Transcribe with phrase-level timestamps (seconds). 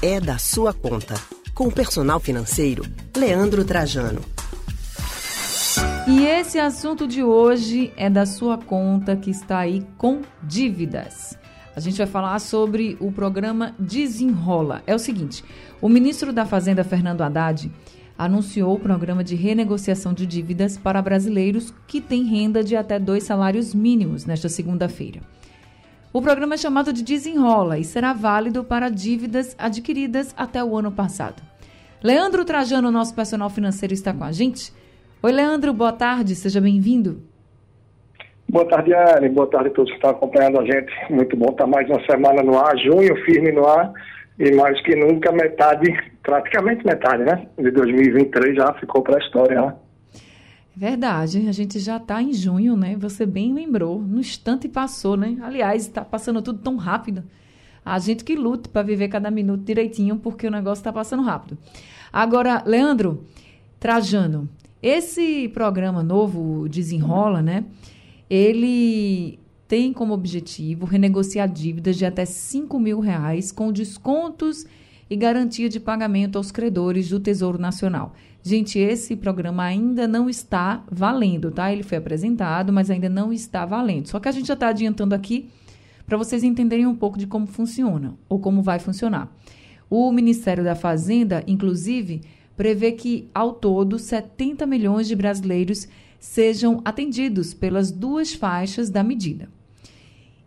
[0.00, 1.14] é da sua conta.
[1.52, 2.84] Com o personal financeiro,
[3.16, 4.20] Leandro Trajano.
[6.06, 11.36] E esse assunto de hoje é da sua conta que está aí com dívidas.
[11.74, 14.82] A gente vai falar sobre o programa Desenrola.
[14.86, 15.44] É o seguinte:
[15.80, 17.70] o ministro da Fazenda, Fernando Haddad,
[18.16, 23.24] anunciou o programa de renegociação de dívidas para brasileiros que têm renda de até dois
[23.24, 25.20] salários mínimos nesta segunda-feira.
[26.10, 30.90] O programa é chamado de Desenrola e será válido para dívidas adquiridas até o ano
[30.90, 31.42] passado.
[32.02, 34.72] Leandro Trajano, nosso personal financeiro, está com a gente.
[35.22, 37.20] Oi, Leandro, boa tarde, seja bem-vindo.
[38.48, 39.28] Boa tarde, Anne.
[39.28, 40.90] Boa tarde a todos que estão acompanhando a gente.
[41.10, 43.92] Muito bom estar mais uma semana no ar, junho firme no ar
[44.38, 47.46] e mais que nunca metade, praticamente metade, né?
[47.58, 49.74] De 2023 já ficou para a história, né?
[50.78, 52.96] Verdade, a gente já está em junho, né?
[53.00, 55.36] Você bem lembrou, no instante passou, né?
[55.42, 57.24] Aliás, está passando tudo tão rápido.
[57.84, 61.58] A gente que luta para viver cada minuto direitinho, porque o negócio está passando rápido.
[62.12, 63.24] Agora, Leandro,
[63.80, 64.48] Trajano,
[64.80, 67.64] esse programa novo, Desenrola, né?
[68.30, 74.64] Ele tem como objetivo renegociar dívidas de até 5 mil reais com descontos
[75.10, 78.14] e garantia de pagamento aos credores do Tesouro Nacional.
[78.48, 81.70] Gente, esse programa ainda não está valendo, tá?
[81.70, 84.06] Ele foi apresentado, mas ainda não está valendo.
[84.06, 85.50] Só que a gente já está adiantando aqui
[86.06, 89.30] para vocês entenderem um pouco de como funciona ou como vai funcionar.
[89.90, 92.22] O Ministério da Fazenda, inclusive,
[92.56, 95.86] prevê que, ao todo, 70 milhões de brasileiros
[96.18, 99.50] sejam atendidos pelas duas faixas da medida.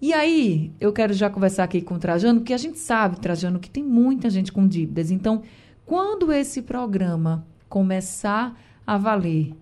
[0.00, 3.58] E aí, eu quero já conversar aqui com o Trajano, porque a gente sabe, Trajano,
[3.58, 5.10] que tem muita gente com dívidas.
[5.10, 5.42] Então,
[5.84, 8.54] quando esse programa começar
[8.86, 9.52] a valer,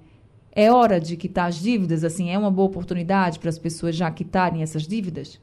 [0.55, 2.03] é hora de quitar as dívidas?
[2.03, 5.41] Assim, é uma boa oportunidade para as pessoas já quitarem essas dívidas?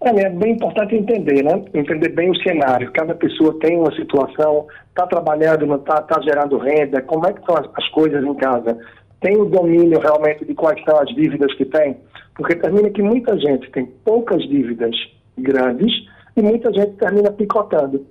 [0.00, 1.64] É, bem importante entender, né?
[1.72, 2.92] Entender bem o cenário.
[2.92, 7.40] Cada pessoa tem uma situação, está trabalhando, não está tá gerando renda, como é que
[7.40, 8.78] estão as, as coisas em casa?
[9.20, 11.96] Tem o domínio realmente de quais são as dívidas que tem?
[12.36, 14.94] Porque termina que muita gente tem poucas dívidas
[15.38, 15.90] grandes
[16.36, 18.06] e muita gente termina picotando.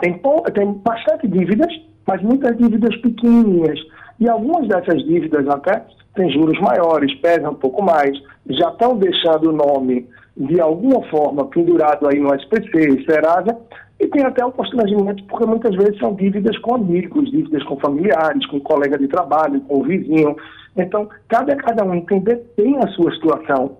[0.00, 0.20] Tem,
[0.54, 1.72] tem bastante dívidas,
[2.12, 3.80] mas muitas dívidas pequenininhas.
[4.20, 5.82] E algumas dessas dívidas até
[6.14, 8.12] têm juros maiores, pesam um pouco mais,
[8.50, 10.06] já estão deixando o nome
[10.36, 13.56] de alguma forma pendurado aí no SPC, Serasa,
[13.98, 18.44] e tem até um constrangimento, porque muitas vezes são dívidas com amigos, dívidas com familiares,
[18.46, 20.36] com colega de trabalho, com o vizinho.
[20.76, 23.78] Então, cabe a cada um entender bem a sua situação,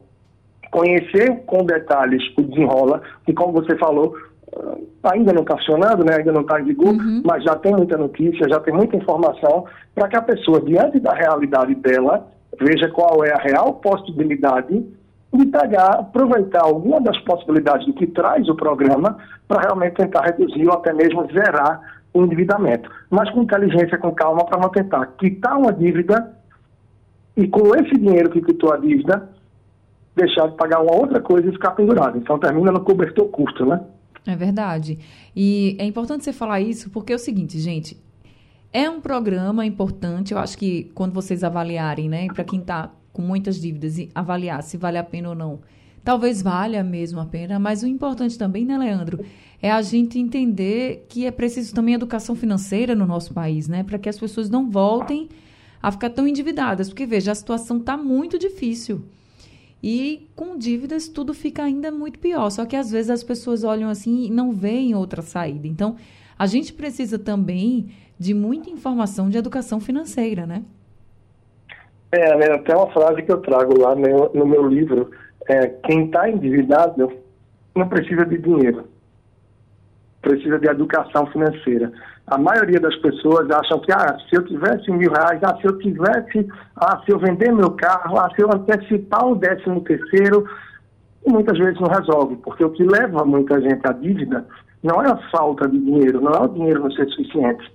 [0.71, 4.15] conhecer com detalhes o desenrola, que como você falou,
[5.03, 6.17] ainda não está funcionando, né?
[6.19, 7.23] ainda não está em vigor, uhum.
[7.25, 9.65] mas já tem muita notícia, já tem muita informação,
[9.95, 12.27] para que a pessoa, diante da realidade dela,
[12.61, 14.85] veja qual é a real possibilidade
[15.33, 19.17] de pegar, aproveitar alguma das possibilidades do que traz o programa
[19.49, 21.81] para realmente tentar reduzir ou até mesmo zerar
[22.13, 22.91] o endividamento.
[23.09, 26.37] Mas com inteligência, com calma, para não tentar quitar uma dívida
[27.35, 29.27] e com esse dinheiro que quitou a dívida,
[30.15, 32.19] deixar de pagar uma outra coisa e ficar pendurado.
[32.19, 33.81] Então termina no cobertor custo, né?
[34.27, 34.99] É verdade.
[35.35, 37.97] E é importante você falar isso porque é o seguinte, gente.
[38.73, 43.21] É um programa importante, eu acho que quando vocês avaliarem, né, para quem está com
[43.21, 45.61] muitas dívidas e avaliar se vale a pena ou não.
[46.03, 49.25] Talvez valha mesmo a pena, mas o importante também, né, Leandro,
[49.61, 53.99] é a gente entender que é preciso também educação financeira no nosso país, né, para
[53.99, 55.29] que as pessoas não voltem
[55.83, 59.05] a ficar tão endividadas, porque veja, a situação está muito difícil.
[59.83, 62.51] E com dívidas tudo fica ainda muito pior.
[62.51, 65.67] Só que às vezes as pessoas olham assim e não veem outra saída.
[65.67, 65.97] Então,
[66.39, 70.63] a gente precisa também de muita informação de educação financeira, né?
[72.13, 75.11] É, né, até uma frase que eu trago lá no, no meu livro,
[75.49, 77.11] é, quem está endividado
[77.75, 78.87] não precisa de dinheiro,
[80.21, 81.91] precisa de educação financeira.
[82.33, 85.77] A maioria das pessoas acham que, ah, se eu tivesse mil reais, ah, se eu
[85.77, 90.47] tivesse, ah, se eu vender meu carro, ah, se eu antecipar o décimo terceiro,
[91.27, 94.47] muitas vezes não resolve, porque o que leva muita gente à dívida
[94.83, 97.71] não é a falta de dinheiro, não é o dinheiro não ser suficiente,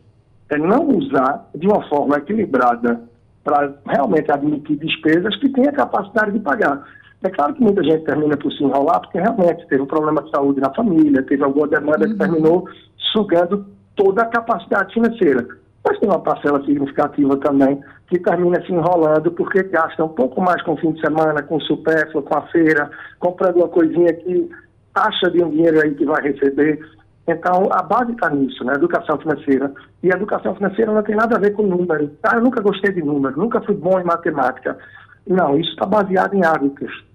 [0.50, 3.00] é não usar de uma forma equilibrada
[3.44, 6.84] para realmente admitir despesas que tenha capacidade de pagar.
[7.24, 10.32] É claro que muita gente termina por se enrolar porque realmente teve um problema de
[10.32, 12.12] saúde na família, teve alguma demanda uhum.
[12.12, 12.68] que terminou
[13.14, 15.46] sugando toda a capacidade financeira.
[15.84, 20.62] Mas tem uma parcela significativa também que termina se enrolando porque gasta um pouco mais
[20.62, 22.90] com o fim de semana, com o supérfluo, com a feira,
[23.20, 24.50] comprando uma coisinha que
[24.96, 26.80] acha de um dinheiro aí que vai receber.
[27.28, 28.74] Então, a base está nisso, né?
[28.74, 29.72] educação financeira.
[30.02, 32.10] E a educação financeira não tem nada a ver com número.
[32.24, 34.78] Ah, eu nunca gostei de número, nunca fui bom em matemática.
[35.26, 37.06] Não, isso está baseado em hábitos,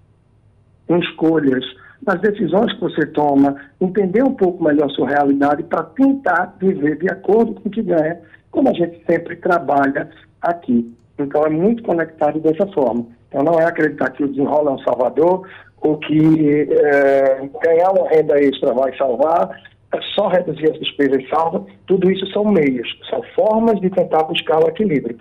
[0.88, 1.64] em escolhas.
[2.06, 7.10] Nas decisões que você toma, entender um pouco melhor sua realidade para tentar viver de
[7.10, 8.20] acordo com o que ganha,
[8.50, 10.10] como a gente sempre trabalha
[10.40, 10.92] aqui.
[11.18, 13.06] Então é muito conectado dessa forma.
[13.28, 15.48] Então não é acreditar que o desenrola é um salvador
[15.80, 19.50] ou que é, ganhar uma renda extra vai salvar,
[19.94, 21.64] é só reduzir as despesas salva.
[21.86, 25.18] Tudo isso são meios, são formas de tentar buscar o equilíbrio.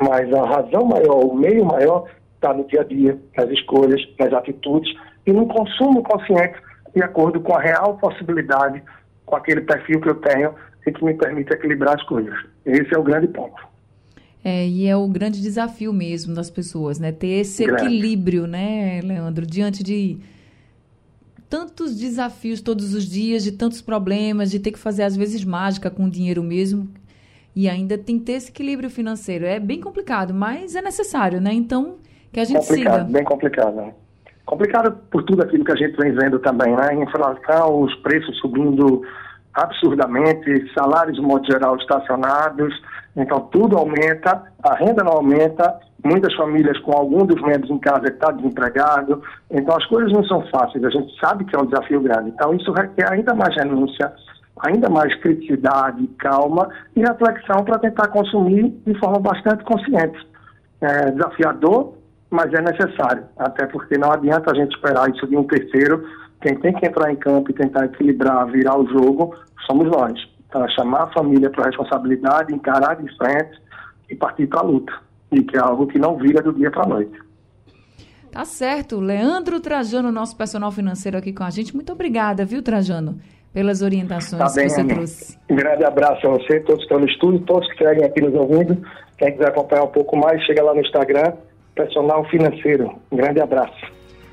[0.00, 2.06] Mas a razão maior, o meio maior,
[2.42, 4.92] está no dia a dia, nas escolhas, nas atitudes
[5.24, 6.58] e no consumo consciente
[6.94, 8.82] de acordo com a real possibilidade,
[9.24, 10.52] com aquele perfil que eu tenho
[10.84, 12.34] e que me permite equilibrar as coisas.
[12.66, 13.62] Esse é o grande ponto.
[14.44, 17.12] É, e é o grande desafio mesmo das pessoas, né?
[17.12, 17.84] Ter esse grande.
[17.84, 20.18] equilíbrio, né, Leandro, diante de
[21.48, 25.88] tantos desafios todos os dias, de tantos problemas, de ter que fazer às vezes mágica
[25.90, 26.88] com o dinheiro mesmo.
[27.54, 29.44] E ainda tem que ter esse equilíbrio financeiro.
[29.44, 31.52] É bem complicado, mas é necessário, né?
[31.52, 31.98] Então,
[32.32, 33.12] que a gente complicado, siga.
[33.12, 33.94] Bem complicado?
[34.44, 36.94] Complicado por tudo aquilo que a gente vem vendo também, né?
[36.94, 39.02] Inflação, os preços subindo
[39.54, 42.74] absurdamente, salários, de modo geral, estacionados.
[43.16, 48.08] Então, tudo aumenta, a renda não aumenta, muitas famílias com algum dos membros em casa
[48.08, 49.22] está desempregado.
[49.50, 52.30] Então, as coisas não são fáceis, a gente sabe que é um desafio grande.
[52.30, 54.12] Então, isso requer ainda mais renúncia,
[54.58, 60.26] ainda mais criticidade, calma e reflexão para tentar consumir de forma bastante consciente.
[60.80, 61.94] É desafiador,
[62.32, 66.02] mas é necessário, até porque não adianta a gente esperar isso de um terceiro.
[66.40, 69.36] Quem tem que entrar em campo e tentar equilibrar, virar o jogo,
[69.66, 70.14] somos nós.
[70.48, 73.60] Então, é chamar a família para a responsabilidade, encarar de frente
[74.08, 74.92] e partir para a luta.
[75.30, 77.18] E que é algo que não vira do dia para a noite.
[78.30, 78.98] Tá certo.
[78.98, 81.74] Leandro Trajano, nosso personal financeiro aqui com a gente.
[81.74, 83.18] Muito obrigada, viu, Trajano,
[83.52, 85.38] pelas orientações tá bem, que você trouxe.
[85.50, 88.34] Um grande abraço a você, todos que estão no estúdio, todos que seguem aqui nos
[88.34, 88.82] ouvindo.
[89.18, 91.34] Quem quiser acompanhar um pouco mais, chega lá no Instagram,
[91.74, 92.98] personal financeiro.
[93.10, 93.92] Um grande abraço.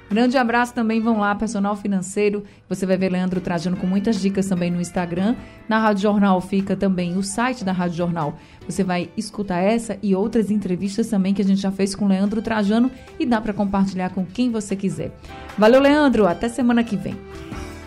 [0.09, 2.43] Grande abraço também, vão lá, personal financeiro.
[2.67, 5.35] Você vai ver Leandro Trajano com muitas dicas também no Instagram.
[5.67, 8.33] Na Rádio Jornal fica também o site da Rádio Jornal.
[8.67, 12.41] Você vai escutar essa e outras entrevistas também que a gente já fez com Leandro
[12.41, 12.89] Trajano
[13.19, 15.11] e dá para compartilhar com quem você quiser.
[15.55, 16.25] Valeu, Leandro.
[16.25, 17.15] Até semana que vem.